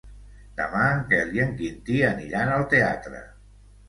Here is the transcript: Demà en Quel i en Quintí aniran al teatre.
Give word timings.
Demà 0.59 0.85
en 0.93 1.03
Quel 1.11 1.29
i 1.37 1.41
en 1.43 1.51
Quintí 1.59 1.99
aniran 2.07 2.55
al 2.55 2.65
teatre. 2.73 3.21